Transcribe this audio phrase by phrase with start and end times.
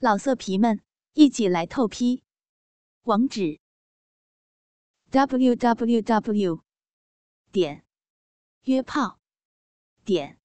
[0.00, 0.80] 老色皮们，
[1.14, 2.22] 一起来透批！
[3.02, 3.58] 网址
[5.10, 6.62] ：w w w
[7.50, 7.84] 点
[8.62, 9.18] 约炮
[10.04, 10.38] 点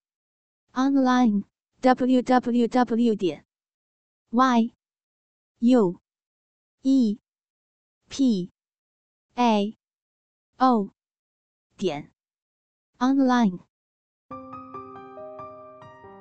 [0.72, 1.44] online
[1.82, 3.46] w w w 点
[4.32, 4.74] y
[5.60, 6.02] u
[6.82, 7.20] e
[8.10, 8.52] p
[9.36, 9.78] a
[10.58, 10.90] o
[11.78, 12.12] 点
[12.98, 13.60] online。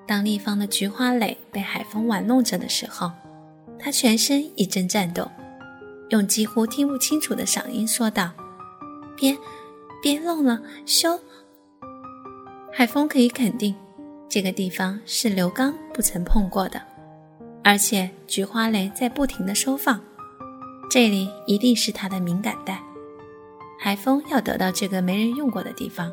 [0.07, 3.22] 当立方的菊花蕾被海风玩弄着的时候，
[3.83, 5.29] 他全身一阵颤抖，
[6.11, 8.31] 用几乎听不清楚的嗓音说道
[9.17, 9.37] ：“别，
[10.01, 11.19] 别弄了，羞。”
[12.73, 13.75] 海风可以肯定，
[14.29, 16.81] 这个地方是刘刚不曾碰过的，
[17.65, 20.01] 而且菊花蕾在不停的收放，
[20.89, 22.81] 这里一定是他的敏感带。
[23.81, 26.09] 海风要得到这个没人用过的地方，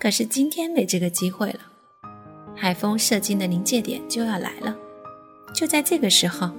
[0.00, 1.60] 可是今天没这个机会了。
[2.56, 4.76] 海风射精的临界点就要来了，
[5.54, 6.50] 就在这个时候。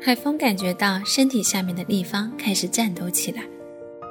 [0.00, 3.42] 海风感觉到身体下面的立方开始颤抖起来，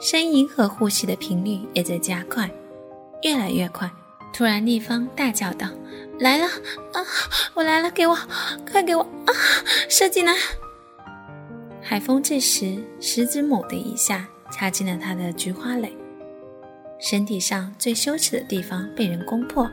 [0.02, 2.50] 声音和呼吸的频率也在加快，
[3.22, 3.90] 越来越快。
[4.34, 5.70] 突然，立方大叫道
[6.20, 7.00] ：“来了啊！
[7.54, 8.18] 我来了，给我，
[8.70, 9.32] 快给我啊！
[9.88, 10.34] 射进来！”
[11.82, 15.96] 海风这时食指猛的一下插进了他的菊花蕾，
[17.00, 19.70] 身体上最羞耻的地方被人攻破，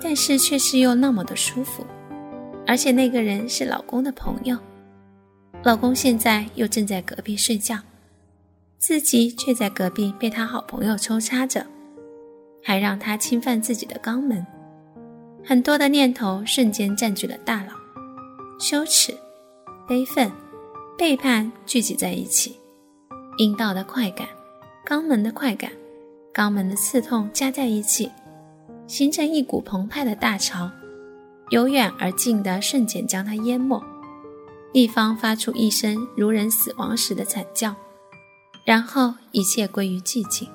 [0.00, 1.84] 但是却是又那么的舒服，
[2.64, 4.56] 而且那个人是老公的朋友。
[5.64, 7.78] 老公现在又正在隔壁睡觉，
[8.78, 11.64] 自己却在隔壁被他好朋友抽插着，
[12.64, 14.44] 还让他侵犯自己的肛门，
[15.44, 17.74] 很多的念头瞬间占据了大脑，
[18.58, 19.16] 羞耻、
[19.86, 20.28] 悲愤、
[20.98, 22.56] 背叛聚集在一起，
[23.38, 24.26] 阴道的快感、
[24.84, 25.70] 肛门的快感、
[26.34, 28.10] 肛门的刺痛加在一起，
[28.88, 30.68] 形成一股澎湃的大潮，
[31.50, 33.80] 由远而近的瞬间将他淹没。
[34.72, 37.74] 立方发出一声如人死亡时的惨叫，
[38.64, 40.48] 然后一切归于寂静。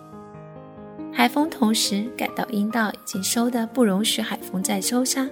[1.13, 5.29] 海风同时感到阴道已经收得不容许海风再抽沙，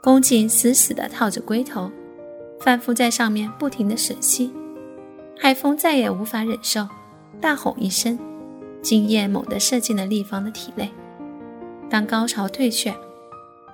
[0.00, 1.90] 宫颈死死地套着龟头，
[2.60, 4.52] 反复在上面不停地吮吸。
[5.36, 6.86] 海风再也无法忍受，
[7.40, 8.16] 大吼一声，
[8.80, 10.90] 精液猛地射进了立方的体内。
[11.90, 12.94] 当高潮退却，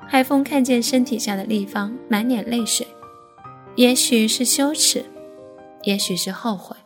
[0.09, 2.87] 海风看见身体下的立方满脸泪水。
[3.75, 5.03] 也许是羞耻，
[5.83, 6.77] 也许是后悔，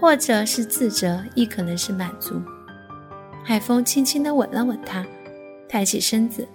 [0.00, 2.42] 或者是自责，亦可能是满足。
[3.44, 5.06] 海风轻轻地吻了吻她，
[5.68, 6.48] 抬起身子，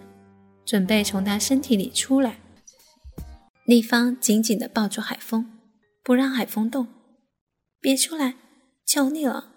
[0.66, 2.38] 准备从她身体里出来。
[3.66, 5.58] 丽芳紧紧地抱住海风，
[6.04, 6.88] 不让海风动。
[7.80, 8.36] 别出来，
[8.86, 9.52] 求你了，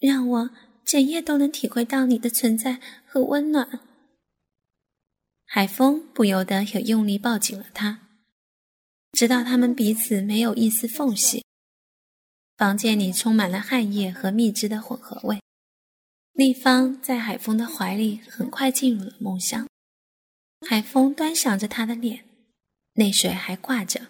[0.00, 0.50] 让我
[0.84, 3.78] 整夜都能体会到你的存在和温暖。
[5.46, 8.09] 海风不由得也用力抱紧了她。
[9.20, 11.44] 直到他们彼此没有一丝缝隙，
[12.56, 15.42] 房间里充满了汗液和蜜汁的混合味。
[16.32, 19.66] 丽芳在海风的怀里很快进入了梦乡。
[20.66, 22.24] 海风端详着他的脸，
[22.94, 24.00] 泪水还挂着，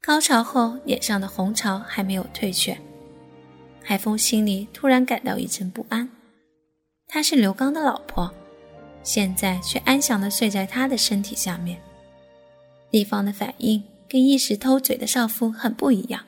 [0.00, 2.80] 高潮后脸上的红潮还没有退却。
[3.82, 6.08] 海风心里突然感到一阵不安。
[7.08, 8.34] 她是刘刚的老婆，
[9.02, 11.78] 现在却安详地睡在他的身体下面。
[12.90, 13.84] 丽芳的反应。
[14.14, 16.24] 跟一时偷嘴的少妇很不一样。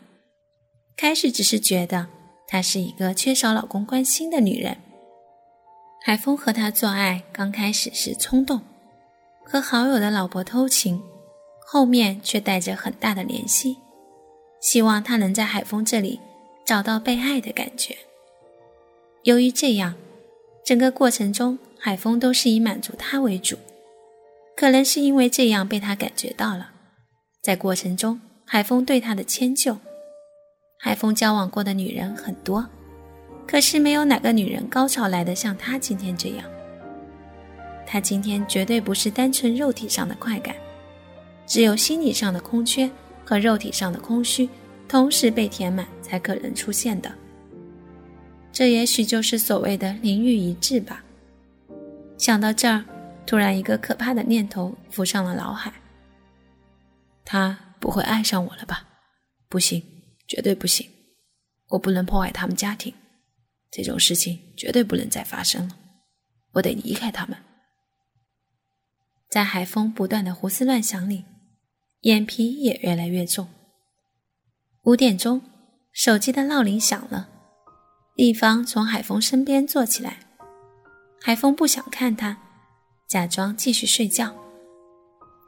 [0.96, 2.08] 开始只是觉得
[2.48, 4.76] 她是一个缺少老公关心的女人。
[6.04, 8.60] 海峰和她做爱刚开始是冲动，
[9.44, 11.00] 和好友的老婆偷情，
[11.64, 13.76] 后面却带着很大的怜惜，
[14.60, 16.18] 希望他能在海峰这里
[16.64, 17.96] 找到被爱的感觉。
[19.22, 19.94] 由于这样，
[20.64, 23.56] 整个过程中海峰都是以满足他为主，
[24.56, 26.72] 可能是因为这样被他感觉到了。
[27.46, 29.78] 在过程中，海风对他的迁就。
[30.80, 32.66] 海风交往过的女人很多，
[33.46, 36.44] 可是没有哪个女人高潮来的像他今天这样。
[37.86, 40.56] 他今天绝对不是单纯肉体上的快感，
[41.46, 42.90] 只有心理上的空缺
[43.24, 44.48] 和肉体上的空虚
[44.88, 47.08] 同时被填满才可能出现的。
[48.50, 51.00] 这也许就是所谓的灵欲一致吧。
[52.18, 52.84] 想到这儿，
[53.24, 55.72] 突然一个可怕的念头浮上了脑海。
[57.26, 58.86] 他不会爱上我了吧？
[59.48, 59.82] 不行，
[60.28, 60.88] 绝对不行！
[61.70, 62.94] 我不能破坏他们家庭，
[63.70, 65.76] 这种事情绝对不能再发生了。
[66.52, 67.36] 我得离开他们。
[69.28, 71.24] 在海风不断的胡思乱想里，
[72.02, 73.48] 眼皮也越来越重。
[74.84, 75.42] 五点钟，
[75.92, 77.28] 手机的闹铃响了。
[78.14, 80.20] 丽芳从海风身边坐起来，
[81.20, 82.40] 海风不想看他，
[83.08, 84.45] 假装继续睡觉。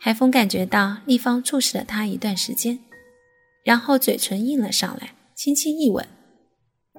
[0.01, 2.79] 海风感觉到丽芳注视了他一段时间，
[3.65, 6.07] 然后嘴唇硬了上来，轻轻一吻。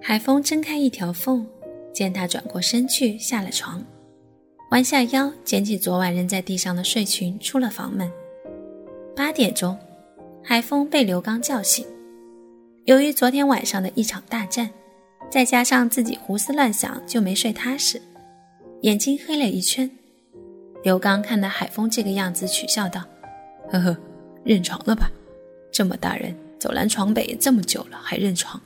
[0.02, 1.48] 海风睁开一条缝，
[1.94, 3.82] 见他转过身去下了床，
[4.72, 8.12] 弯下腰捡起昨晚扔在地上的睡裙，出了房门。
[9.16, 9.78] 八点钟，
[10.44, 11.86] 海风被刘刚叫醒。
[12.86, 14.70] 由于昨天晚上的一场大战，
[15.30, 18.02] 再加上自己胡思乱想，就没睡踏实，
[18.82, 19.90] 眼睛黑了一圈。
[20.82, 23.04] 刘刚看到海峰这个样子，取笑道
[23.70, 23.98] ：“呵呵，
[24.46, 25.12] 认床了吧？
[25.72, 28.62] 这么大人，走南闯北这么久了，还认床，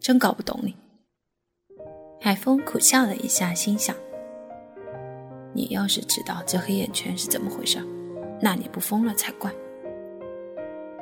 [0.00, 0.74] 真搞不懂你。”
[2.22, 3.94] 海峰苦笑了一下，心想
[5.52, 7.78] ：“你要是知道这黑眼圈是怎么回事，
[8.40, 9.52] 那你不疯了才怪。”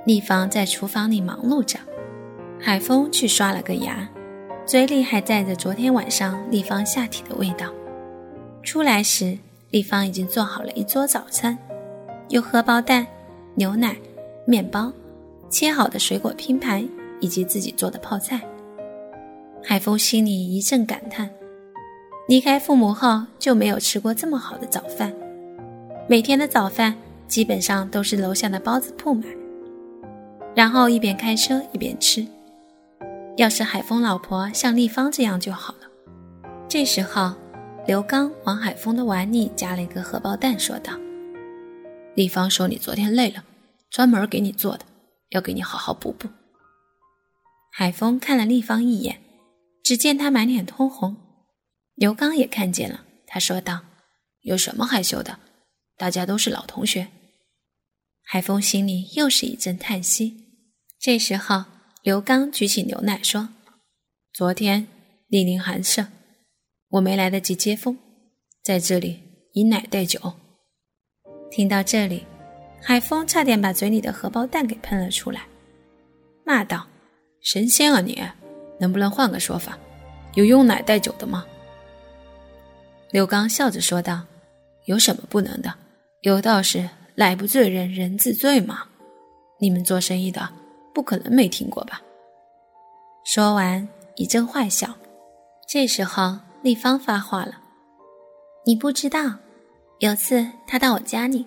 [0.05, 1.79] 丽芳在厨房里忙碌着，
[2.61, 4.09] 海峰去刷了个牙，
[4.67, 7.73] 嘴里还带着昨天晚上丽芳下体的味道。
[8.65, 9.39] 出来时。
[9.77, 11.55] 丽芳已经做好了一桌早餐，
[12.31, 13.07] 有荷包蛋、
[13.57, 13.95] 牛奶、
[14.47, 14.91] 面包、
[15.51, 16.89] 切好的水果拼盘
[17.21, 18.41] 以及自己做的泡菜。
[19.63, 21.29] 海峰心里一阵感叹：
[22.27, 25.13] 离开父母后就没有吃过这么好的早饭，
[26.09, 26.97] 每天的早饭
[27.29, 29.27] 基本上都是楼下的包子铺买，
[30.55, 32.27] 然后一边开车一边吃。
[33.37, 35.81] 要是海峰老婆像丽芳这样就好了。
[36.67, 37.35] 这时候。
[37.87, 40.99] 刘刚往海峰的碗里夹了一个荷包蛋，说道
[42.17, 43.45] ：“丽芳说你昨天累了，
[43.91, 44.85] 专门给你做的，
[45.29, 46.29] 要给你好好补补。”
[47.73, 49.21] 海峰看了丽芳一眼，
[49.85, 51.17] 只见她满脸通红。
[51.95, 53.83] 刘刚也看见了，他说道
[54.43, 55.39] ：“有什么害羞的？
[55.97, 57.07] 大家都是老同学。”
[58.27, 60.37] 海峰心里又是一阵叹息。
[60.99, 61.67] 这时候，
[62.03, 63.51] 刘刚举起牛奶说
[64.35, 64.89] ：“昨天
[65.31, 66.09] 莅临寒舍。”
[66.91, 67.99] 我没来得及接风，
[68.63, 69.21] 在这里
[69.53, 70.21] 以奶代酒。
[71.51, 72.25] 听到这里，
[72.81, 75.43] 海风差点把嘴里的荷包蛋给喷了出来，
[76.45, 76.87] 骂道
[77.43, 78.23] ：“神仙啊你！
[78.79, 79.77] 能不能换个说法？
[80.35, 81.45] 有用奶代酒的吗？”
[83.11, 84.23] 刘刚笑着说道
[84.87, 85.75] ：“有什么不能的？
[86.23, 88.85] 有道是奶不醉人人自醉嘛。
[89.59, 90.49] 你们做生意的
[90.95, 92.01] 不可能没听过吧？”
[93.27, 94.95] 说完一阵坏笑。
[95.69, 96.39] 这时候。
[96.67, 97.63] 丽芳发话了
[98.67, 99.37] ：“你不知道，
[100.01, 101.47] 有次他到我家里，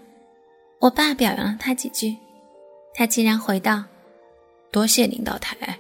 [0.79, 2.15] 我爸表扬了他几句，
[2.93, 3.83] 他竟然回道
[4.71, 5.77] ：‘多谢领导台。’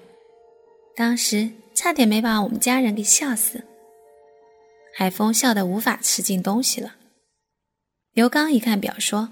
[0.93, 3.63] 当时差点没把我们家人给笑死。”
[4.93, 6.95] 海峰笑得无法吃进东西了。
[8.11, 9.29] 刘刚一看表，说：“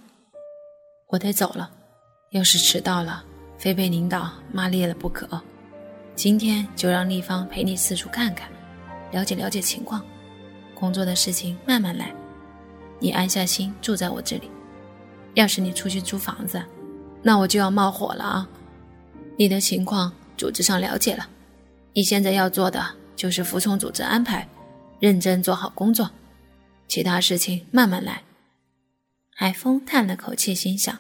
[1.12, 1.70] 我得走了，
[2.32, 3.26] 要是迟到了，
[3.58, 5.28] 非被领导骂裂了不可。
[6.16, 8.50] 今天就让丽芳陪你四处看看。”
[9.12, 10.04] 了解了解情况，
[10.76, 12.14] 工作的事情慢慢来。
[13.00, 14.50] 你安下心住在我这里。
[15.34, 16.64] 要是你出去租房子，
[17.22, 18.50] 那我就要冒火了啊！
[19.38, 21.30] 你的情况组织上了解了，
[21.94, 22.84] 你现在要做的
[23.16, 24.50] 就是服从组织安排，
[25.00, 26.10] 认真做好工作，
[26.88, 28.24] 其他事情慢慢来。
[29.36, 30.98] 海风叹了口气，心想：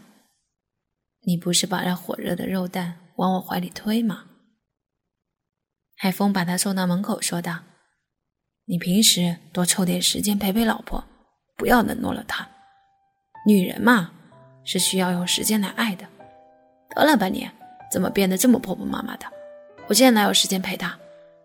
[1.25, 4.25] 你不是把那火热的肉蛋往我怀里推吗？
[5.95, 7.62] 海风把他送到门口，说道。
[8.69, 11.02] 你平时多抽点时间陪陪老婆，
[11.56, 12.46] 不要冷落了她。
[13.46, 14.12] 女人嘛，
[14.66, 16.06] 是需要用时间来爱的。
[16.90, 17.50] 得了吧你，
[17.90, 19.25] 怎么变得这么婆婆妈妈的？
[19.88, 20.94] 我现在哪有时间陪她？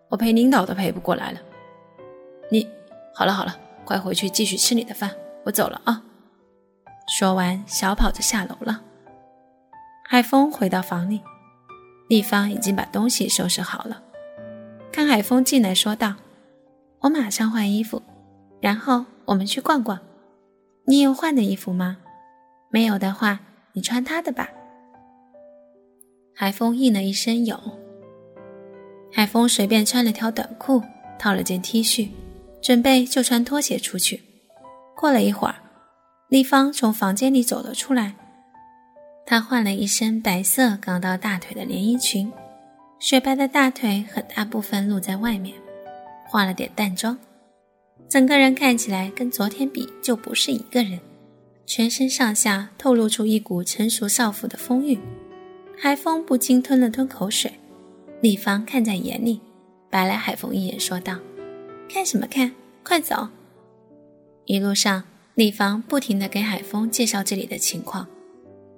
[0.09, 1.39] 我陪领导都陪不过来了。
[2.51, 2.67] 你，
[3.15, 5.09] 好了好了，快回去继续吃你的饭，
[5.45, 6.03] 我走了啊。
[7.17, 8.81] 说完，小跑着下楼了。
[10.09, 11.21] 海峰回到房里，
[12.09, 14.03] 丽芳已经把东西收拾好了。
[14.91, 16.15] 看海峰进来，说道。
[17.03, 18.01] 我马上换衣服，
[18.61, 19.99] 然后我们去逛逛。
[20.85, 21.97] 你有换的衣服吗？
[22.71, 23.41] 没有的话，
[23.73, 24.49] 你穿他的吧。
[26.33, 27.59] 海风应了一声有。
[29.11, 30.81] 海风随便穿了条短裤，
[31.19, 32.07] 套了件 T 恤，
[32.61, 34.23] 准备就穿拖鞋出去。
[34.95, 35.55] 过了一会儿，
[36.29, 38.15] 丽芳从房间里走了出来。
[39.25, 42.31] 她换了一身白色刚到大腿的连衣裙，
[42.97, 45.53] 雪白的大腿很大部分露在外面。
[46.33, 47.15] 化了点淡妆，
[48.09, 50.99] 整个人看起来跟昨天比就不是一个人，
[51.67, 54.99] 全身上下透露出一股成熟少妇的风韵。
[55.77, 57.53] 海风不禁吞了吞口水，
[58.19, 59.39] 丽芳看在眼里，
[59.91, 61.19] 白了海风一眼，说道
[61.87, 62.51] ：“看什么看？
[62.83, 63.27] 快走！”
[64.45, 65.03] 一路上，
[65.35, 68.07] 丽芳不停地给海风介绍这里的情况，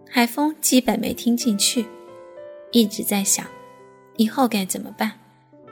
[0.09, 1.85] 海风基本没听进去，
[2.73, 3.47] 一直在想
[4.17, 5.13] 以后该怎么办，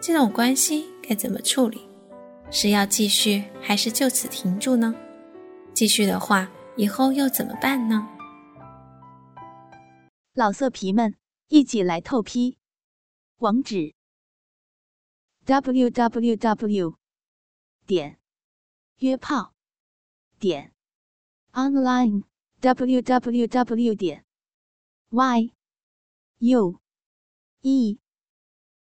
[0.05, 0.83] 这种关系。
[1.01, 1.88] 该怎么处理？
[2.51, 4.93] 是要继续还是就此停住呢？
[5.74, 8.05] 继续的话，以后又怎么办呢？
[10.33, 11.15] 老色皮们，
[11.48, 12.57] 一起来透批！
[13.38, 13.93] 网址
[15.45, 16.95] ：w w w
[17.86, 18.17] 点
[19.00, 19.53] 约炮
[20.38, 20.74] 点
[21.51, 22.24] online
[22.62, 24.25] w w w 点
[25.10, 25.53] y
[26.39, 26.79] u
[27.62, 28.00] e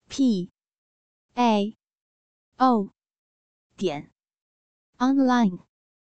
[0.07, 0.52] p
[1.35, 1.75] a.
[2.59, 2.91] O.
[3.75, 4.11] 点。
[4.99, 5.72] Online。